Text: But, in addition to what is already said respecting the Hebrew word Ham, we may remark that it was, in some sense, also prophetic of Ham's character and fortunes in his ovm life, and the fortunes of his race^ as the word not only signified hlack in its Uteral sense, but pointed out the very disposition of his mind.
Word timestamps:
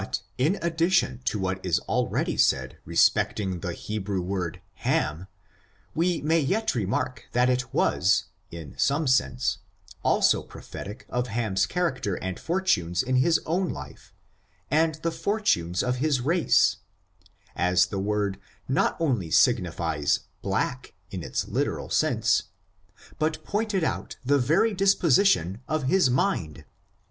But, 0.01 0.23
in 0.39 0.57
addition 0.63 1.19
to 1.25 1.37
what 1.37 1.63
is 1.63 1.77
already 1.81 2.35
said 2.35 2.79
respecting 2.85 3.59
the 3.59 3.73
Hebrew 3.73 4.19
word 4.19 4.59
Ham, 4.77 5.27
we 5.93 6.21
may 6.23 6.43
remark 6.73 7.25
that 7.33 7.51
it 7.51 7.71
was, 7.71 8.23
in 8.49 8.73
some 8.79 9.05
sense, 9.05 9.59
also 10.01 10.41
prophetic 10.41 11.05
of 11.07 11.27
Ham's 11.27 11.67
character 11.67 12.15
and 12.15 12.39
fortunes 12.39 13.03
in 13.03 13.17
his 13.17 13.39
ovm 13.45 13.71
life, 13.71 14.11
and 14.71 14.95
the 15.03 15.11
fortunes 15.11 15.83
of 15.83 15.97
his 15.97 16.21
race^ 16.21 16.77
as 17.55 17.85
the 17.85 17.99
word 17.99 18.39
not 18.67 18.97
only 18.99 19.29
signified 19.29 20.07
hlack 20.43 20.93
in 21.11 21.21
its 21.21 21.45
Uteral 21.45 21.91
sense, 21.91 22.45
but 23.19 23.43
pointed 23.43 23.83
out 23.83 24.15
the 24.25 24.39
very 24.39 24.73
disposition 24.73 25.61
of 25.67 25.83
his 25.83 26.09
mind. 26.09 26.65